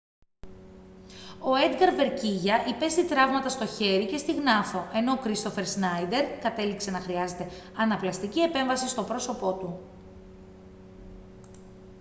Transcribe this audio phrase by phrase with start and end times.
[1.39, 6.91] ο έντγκαρ βεγκίγια υπέστη τραύματα στο χέρι και στη γνάθο ενώ ο κρίστοφερ σνάιντερ κατέληξε
[6.91, 9.79] να χρειάζεται αναπλαστική επέμβαση στο πρόσωπό του